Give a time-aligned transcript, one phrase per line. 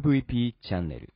[0.00, 1.12] MVP チャンネル。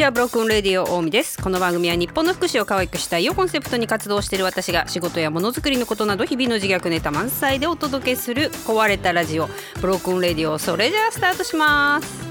[0.00, 1.36] ちは Broken Radio 大見です。
[1.42, 9.50] この番組は日本の福祉を可愛くしたいをコンセプトに活動している私が仕事やものづくりのことなど日々の自虐ネタ満載でお届けする壊れたラジオ
[9.82, 12.29] Broken Radio それじゃあスタートします。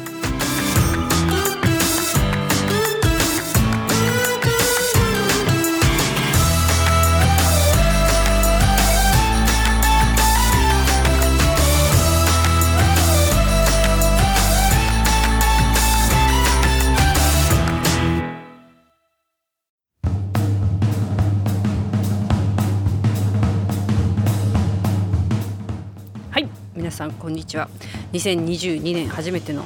[27.00, 27.70] さんこんにちは。
[28.12, 29.64] 2022年初めての、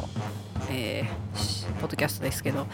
[0.69, 1.23] えー
[1.81, 2.67] ポッドキャストですけど。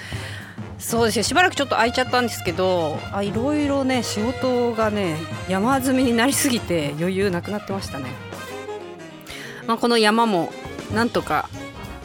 [0.78, 5.18] そうですねしばらくちょっと空いちゃったんですけどあいろいろね仕事がね
[5.50, 8.06] 山積みになりすぎて余裕なくなってましたね、
[9.68, 10.50] まあ、この山も
[10.94, 11.50] なんとか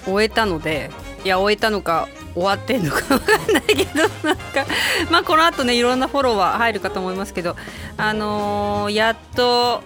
[0.07, 0.91] 終えたので
[1.25, 4.67] いや終えたのか終わってんのか分かんないけどなんか
[5.11, 7.55] まあこの後ねいろんなフォロワー入るかと思いますけど
[7.97, 9.83] あのーやっと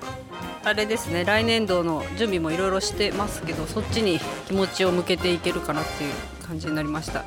[0.64, 6.12] あれですね来年度の準備もいろいろしてますけどそっちに気持ちを向けていけるかなっていう
[6.46, 7.24] 感じになりました。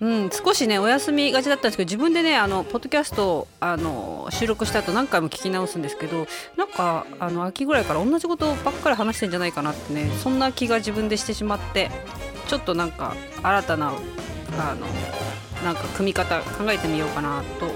[0.00, 11.90] うん、少しねお休みがちだったんですけど自分でねあのポッドキャストをあの収録した後何回も聞き直すんですけどなんかあの秋ぐらいから同じことばっかり話してんじゃないかなってねそんな気が自分でしてしまって
[12.46, 14.86] ちょっとなんか新たなあの
[15.64, 17.66] なんか組み方考えてみようかなと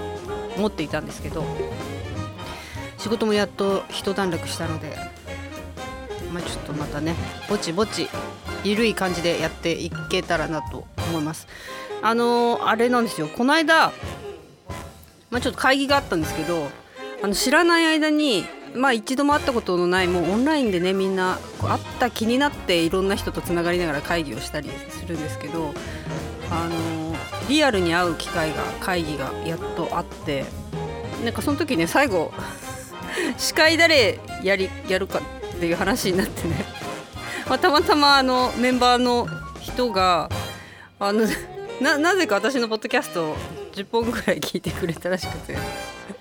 [0.57, 1.43] 思っていたんですけど
[3.03, 4.95] 仕事もやっと一段落したので、
[6.31, 7.15] まあ、ちょっとまたね
[7.49, 8.07] ぼちぼち
[8.63, 11.45] 緩い感じでやっていけたらなと思います。
[12.01, 13.91] あのーあれなんですよこの間、
[15.29, 16.69] まあ、ちょっと会議があったんですけど
[17.21, 25.73] あの知らない間に、まあ、一度も会ったことのないもうオンラインでねみんな会った気になっていろんな人とつながりながら会議をしたりするんですけど、
[26.49, 27.15] あの
[27.49, 30.45] リアルに会う機会が会議がやっとあって
[31.25, 32.31] なんかその時ね最後
[33.37, 36.65] 司会誰やりやるかっていう話になってね、
[37.47, 39.27] まあ、たまたまあのメンバーの
[39.61, 40.29] 人が
[40.99, 41.27] あの
[41.81, 43.37] ななぜか私のポッドキャストを
[43.73, 45.57] 10本ぐらい聞いてくれたらしくて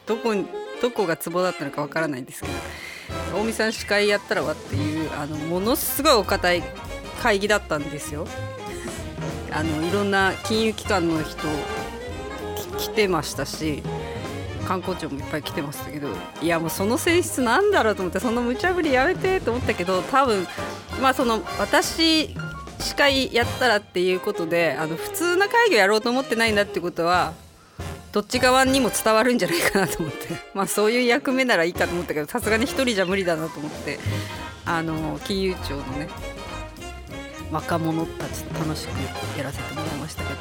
[0.06, 0.34] どこ
[0.80, 6.62] どこがツボだったのかわからないんですけど大見さん司会やったらわっていうあのものすごいお堅い
[7.22, 8.26] 会議だったんですよ。
[9.52, 11.36] あのいろんな金融機関の人
[12.78, 13.82] 来てましたし
[14.72, 16.08] 観光庁もいっぱい来てましたけど
[16.40, 20.46] いやもうその性質なんだろうと思ってその無茶ぶりやめてと思ったけど多分
[21.02, 22.34] まあその私
[22.78, 27.34] 司会やったらっていうことであの普通な会議をやろうと思ってないんだってことは
[28.12, 34.00] どっち側にも伝わるんじゃないかなと思って まあそういう役目ならいいかと思ったけどさすがに一人じゃ無理だなと思って
[34.64, 36.08] あの金融庁のね
[37.50, 40.40] 若者たちと楽しくやらせてもらいましたけど、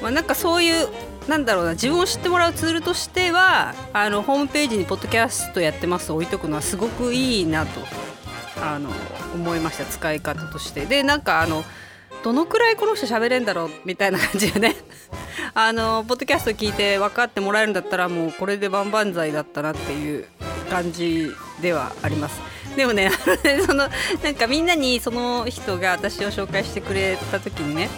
[0.00, 0.88] まあ、なんかそういう
[1.28, 7.80] なんだろうな自分を知ってもらうツールとしてはあのホームページに「ポッドキャストやってます」置いとくのはすごくいいなと
[8.62, 8.90] あの
[9.34, 10.86] 思いました使い方として。
[10.86, 11.64] でなんかあの
[12.24, 14.76] どのくらいこの人喋れんだろうみたいな感じでね。
[15.54, 20.26] あのポッドキャスト聞いて分かってもらえるんだったらもうこれで万々歳だったなっていう
[20.68, 22.40] 感じではあります。
[22.76, 23.88] でもねあのねその
[24.22, 27.88] なんかみんなにその人が私を紹介してくれた時にね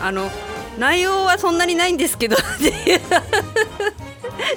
[0.00, 0.30] あの
[0.78, 2.36] 内容はそんなにないんですけど。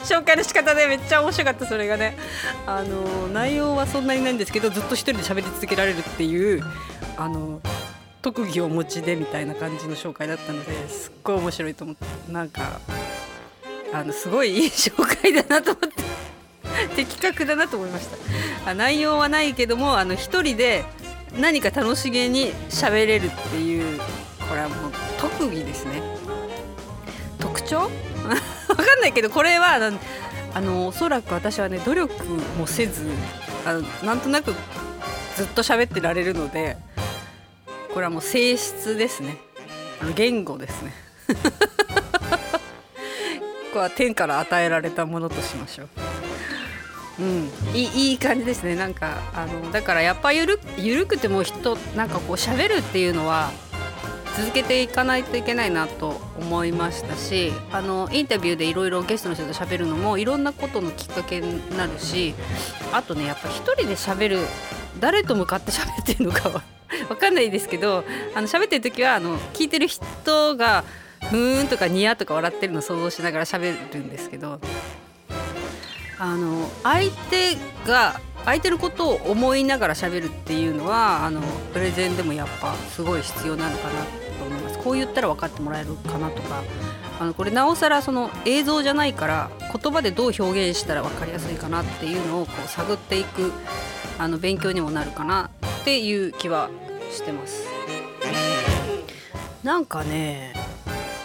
[0.04, 2.18] 紹介の仕方でめっちゃ面白かったそれがね。
[2.66, 6.64] あの内容はそんなにないんですけどずっと一人で喋り続けられるっていう
[7.18, 7.62] あの
[8.22, 12.32] 特技をお持ちでみたいな感じの紹介だったのですっごい面白いと思って。
[12.32, 12.80] なんか
[13.94, 16.04] あのすごいいい紹介だなと思って。
[16.96, 18.72] 的確だなと思いました。
[18.72, 20.84] あ内容はないけどもあの一人で
[21.38, 24.00] 何か楽しげに喋れるっていう
[24.48, 26.02] これはもう特技ですね。
[27.40, 27.78] 特徴？
[28.70, 29.80] わかんないけどこれは
[30.54, 32.14] あのおそらく私はね努力
[32.58, 33.06] もせず
[33.66, 34.54] あのなんとなく
[35.36, 36.78] ずっと喋ってられるので
[37.94, 39.38] これはもう性質ですね。
[40.02, 40.94] あの言語ですね。
[43.72, 45.88] これは天から与えられたものとしましょう。
[47.20, 48.76] うん、いいいい感じですね。
[48.76, 53.52] なんかあのだからやっぱゆるゆるくても人なんかこう喋るっていうのは
[54.40, 62.34] 続けていかないといけないなと思いましたしあのインタビューでいろいろゲストの人と喋るのもいろんなことのきっかけになるし
[62.94, 64.38] あとねやっぱ一人で喋る
[65.02, 66.64] 誰と向かって喋ってるのかは
[67.10, 70.86] 分かんないですけどあの喋ってる時はあの聞いてる人が
[71.30, 74.62] 「ふーん」とか「にや」とか笑ってるのを想像しながら喋るんですけど
[76.18, 81.42] あの相手が相手のことを思いながら喋るっていうのはあの
[81.74, 84.29] プレゼンでもやっぱすごい必要なのかなと思います
[84.84, 86.64] こう言ったら分かってもらえるかなとか
[87.20, 93.52] あのこれなおさらその映像じゃないから言葉でどう表現したら分かりやすいかなっていうのをこう探っていく
[94.18, 95.50] あの勉強にもなるかな
[95.82, 96.70] っていう気は
[97.12, 97.68] してます。
[99.64, 100.54] なんかね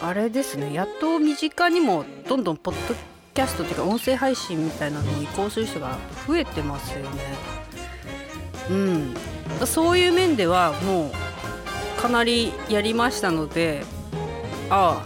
[0.02, 2.94] あれですねやっと身近にもどんどんポッド
[3.32, 7.54] キャストっていうか音声配信みたいなのを移行する人が増えてますよね。
[8.70, 9.14] うん、
[9.66, 11.12] そういう面ではもう
[12.04, 13.82] かなりやりましたので
[14.68, 15.02] あ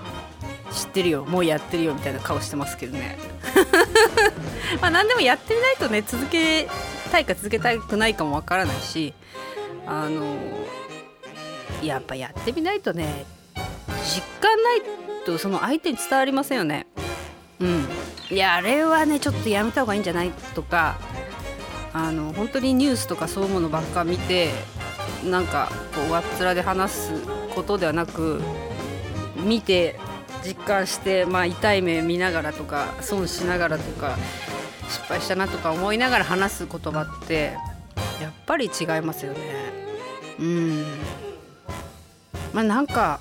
[0.69, 3.17] あ知ってるよもうやってるよみたいな顔してますけどね。
[4.83, 6.69] まあ何でもやってみないとね続け
[7.13, 9.15] たいか続けたくないかもわからないし
[9.87, 10.37] あの
[11.85, 13.27] やっぱやってみないとね
[14.05, 14.83] 実感ない
[15.25, 16.89] とその相手に伝わりませんよね。
[17.61, 17.89] うん。
[18.29, 20.99] いやあれはねちょっとやめた方がいいんじゃないとか
[21.93, 24.51] あの本当にニュースとかそういうものばっか見て
[25.25, 25.71] なんか
[26.09, 27.13] こうわっ面で話す
[27.55, 28.41] ことではなく
[29.37, 30.01] 見て
[30.43, 34.17] 実感して、まあ、痛い目見ながらとか損しながらとか
[34.89, 37.57] 失敗したなとか思いながら話す言葉って
[38.23, 39.39] やっぱり違いますよね。
[40.41, 40.85] うん
[42.55, 43.21] まあなんか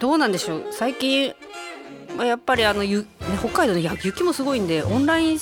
[0.00, 1.34] どうなんでしょう最近
[2.16, 3.06] まあ、やっぱりあのゆ、
[3.38, 5.38] 北海道の雪もすごいんでオンライン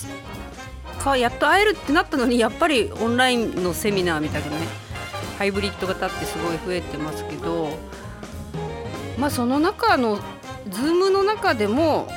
[1.03, 4.90] かやっと会えるってなったのにやっぱりオンラインのセミナーみたいなね
[5.41, 7.71] ハイブリッド型ってすごい増えてますけど
[9.19, 10.19] まあその中の
[10.69, 12.09] Zoom の中でも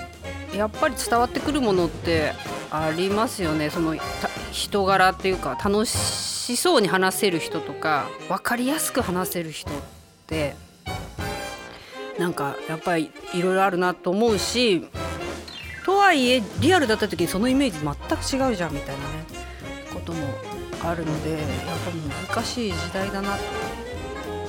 [0.53, 2.33] やっぱり伝わってくるものって
[2.69, 3.69] ありますよね。
[3.69, 3.95] その
[4.51, 9.73] 人柄っていうか楽しそうに話せる人とか分かりやすく話せる人っ
[10.27, 10.55] て
[12.19, 14.85] なんかやっぱりいろいろあるなと思うし
[15.85, 19.25] とはいえリアルだった時にそのイメージ全く違うじゃんみたいなね
[19.93, 20.52] ことも
[20.83, 21.41] あるのでやっ
[22.25, 23.43] ぱ難しい時代だなと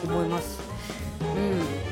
[0.09, 0.61] 思います。
[1.21, 1.85] うん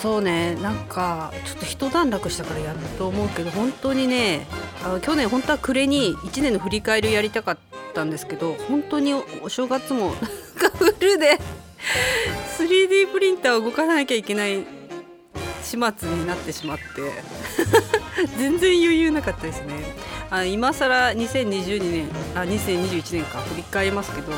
[0.00, 4.46] そうねなんかちょっと一段落したからやっと思うけど本当にね
[4.84, 7.58] あ去年本当は暮れに1年の振り返りやりたかっ
[7.94, 11.40] たんですけど本当にお正月もなんかフルで
[12.58, 14.64] 3D プリンターを動かさなきゃいけない
[15.64, 16.84] 始末になってしまって
[18.38, 19.94] 全然余裕なかったですね
[20.30, 23.40] あ今更2022年あ2021年か。
[23.40, 24.32] 振り返りますけど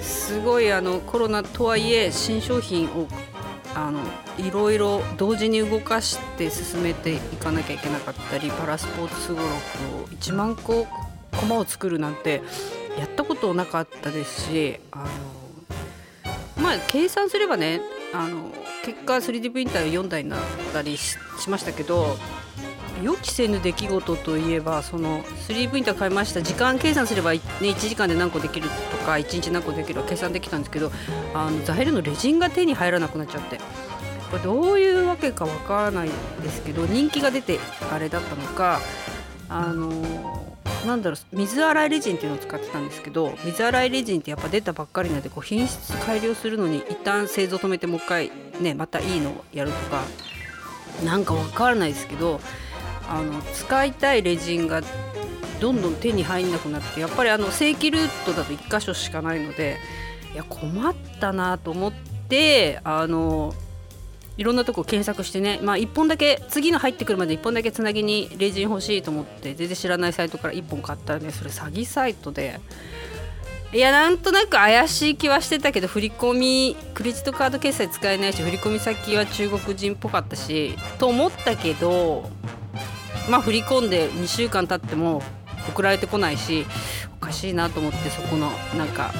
[0.00, 3.08] すごいあのコロナとはいえ新商品を
[3.74, 4.00] あの
[4.38, 9.52] いろいろ同時に動かして進めていかなきゃいけなかったりパラスポーツすごろくを
[10.16, 10.86] 1万個
[11.32, 12.42] 駒を作るなんて
[12.98, 14.98] やったことなかったですしあ
[16.56, 17.82] のまあ計算すればね
[18.14, 18.50] あの
[18.84, 20.40] 結果 3D プリンター4台になっ
[20.72, 21.18] たりし
[21.48, 22.16] ましたけど
[23.02, 26.42] 予期せぬ出来事といえばその 3D プリンター買いました。
[26.42, 30.90] 時間計算すれば、ね、1時間で何個できるとか1日何個できるか計算できたんですけど
[31.34, 33.58] あの材料のレジンが手に入らなくなっちゃって。
[34.30, 36.10] これどういうわけかわからない
[36.42, 37.60] ですけど人気が出て
[37.92, 38.80] あれだったのか
[39.48, 40.56] あの
[40.86, 48.30] なんだろう水洗いレジンっていうのを使ってたんですけど水洗いレジンってやっぱ出たばっかりなんでこう品質改良するのに一旦製造止めてもう一回
[48.60, 50.02] ねまたいいのをやるとか
[51.04, 52.40] なんか分からないですけど
[53.08, 54.82] あの使いたいレジンが
[55.60, 59.78] どんどん手に入んなくなってやっぱりあの正規ルートだと1箇所しかないので
[60.34, 61.92] いや困ったなと思っ
[62.28, 63.54] てあの
[64.36, 72.60] いろんなとこ検索してね、まあ、1本だけ次の入ってくるまで1本だけつなぎにレジン欲しいと思って全然知らないサイトから1本買ったらねそれ詐欺サイトで。
[73.72, 82.30] いやなんとなく怪しい気はしてたけど振り込みクレジットカード決済使えないし振り込み先は中国人っぽかったしと思ったけど
[83.28, 85.22] まあ振り込んで2週間経っても
[85.68, 86.66] 送られてこないし
[87.16, 89.12] おかしいなと思ってそこのなんか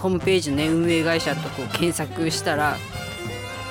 [0.00, 2.76] ホームページのね運営会社とこう検索したら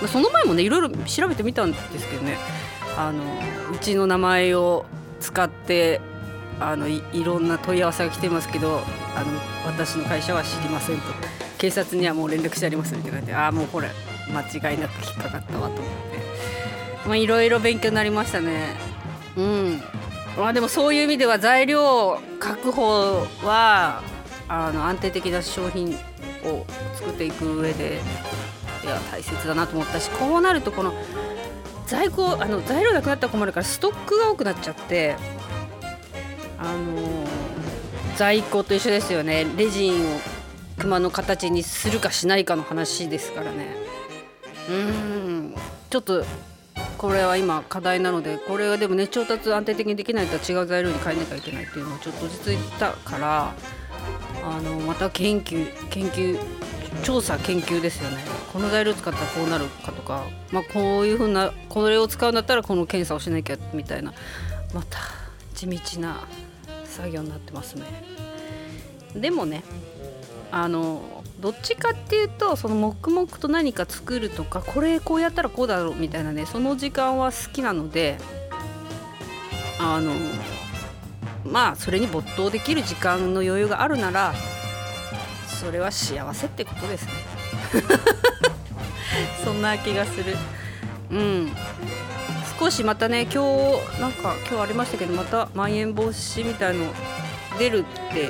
[0.01, 2.37] まあその前もねいろいろ調べてみたんですけどね。
[2.97, 3.23] あの
[3.73, 4.85] うちの名前を
[5.19, 5.99] 使って
[6.61, 8.79] あのいろんな問い合わせが来てますけど
[9.15, 11.03] あの私の会社は知りませんと。
[11.57, 13.89] 警察にはもう連絡してありますって書いてああもうこれ
[14.33, 14.41] 間
[14.71, 15.79] 違いなく引っかかったわと思って。
[17.05, 18.94] まあいろいろ勉強になりましたね。
[19.37, 19.81] うん。
[20.37, 24.01] まあでもそういう意味では材料確保は
[24.47, 25.95] あの安定的な商品
[26.43, 28.01] を作っていく上で
[28.83, 30.93] いや大切だなと思ったしこうなるとこの
[31.87, 35.15] 在庫あの材料なくなったら困るからストックが多くなっちゃって
[36.57, 37.25] あの
[38.17, 39.45] 在庫と一緒ですよね。
[39.57, 40.19] レジンを
[40.79, 43.75] 熊の形にするかしないかの話ですからね。
[44.69, 45.55] うん。
[45.89, 46.25] ちょっと
[46.97, 53.53] これは今課題なのでこれはでもね調達安定的にできないと違う材料に変えなきゃいけないっていうのをちょっと落ち着いたから
[54.43, 56.39] あのまた研究研究
[57.03, 58.23] 調査研究ですよね。
[58.53, 64.13] この材料使ったらこうなるかとか、まあ、こういうふうなこれを使うんだったらこの検査をしなきゃみたいな
[64.73, 64.99] また
[65.53, 66.21] 地道な
[66.85, 67.83] 作業になってますね。
[69.13, 69.63] でもね
[70.51, 78.17] あのどっちかっていうとその黙々と何か作るとかこれこうやったらこうだろうみたいなねその時間は好きなので
[79.79, 80.13] あの
[81.43, 84.33] まあそれに没頭できる時間の余裕があるなら
[85.47, 87.11] それは幸せってことですね。
[89.43, 90.35] そんな気がする。
[91.11, 91.55] うん。
[92.59, 93.43] 少しまたね今
[93.79, 96.85] 日なんか今日ありましたけどまたまん延防止みたいの
[97.59, 98.29] 出るって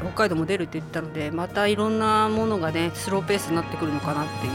[0.00, 4.52] 北海道も出るって言ったのでまたいろんなものがねスローペースになってくるのかなっていう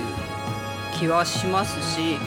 [1.00, 2.18] 気はしますし、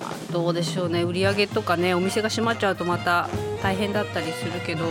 [0.00, 1.02] まあ、どうでしょうね。
[1.02, 3.28] 売り上げとかねお店が閉まっちゃうとまた
[3.62, 4.84] 大変だったりするけど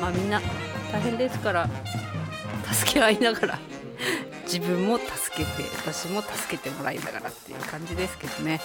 [0.00, 0.40] まあみんな
[0.92, 1.68] 大変ですから
[2.72, 3.58] 助け合いながら
[4.44, 8.60] 自分も助けて私も助けてもらいながらっていう感じですけどね。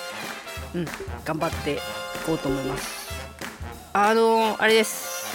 [0.74, 0.86] うん
[1.24, 1.78] 頑張ってい
[2.26, 3.10] こうと思います。
[3.94, 5.26] あのあれです。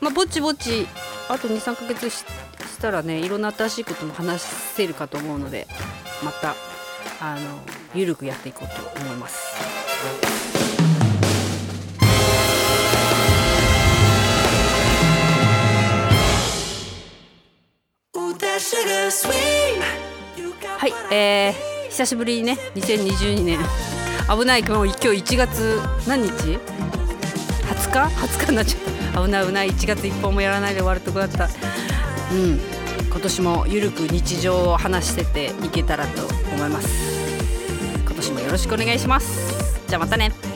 [0.00, 0.86] まあぼちぼち
[1.28, 2.24] あと23ヶ月し
[2.80, 5.66] たらねいろんな新しいことも話せるかと思うので
[6.22, 6.54] また
[7.20, 7.40] あの
[7.94, 9.54] ゆるくやっていこうと思います。
[20.78, 23.58] はい、えー、久しぶりにね2022年
[24.28, 26.58] 危ないもう今日1月何日 ?20
[27.90, 31.48] 日 ?20 日になっちゃった危ない危ない1月1本もやらないで終わるとこだった。
[32.32, 32.60] うん。
[33.10, 36.88] 今年もゆるく日常を話してていけたらと思います。
[38.04, 39.86] 今年もよろしくお願いします。
[39.86, 40.53] じゃあまたね。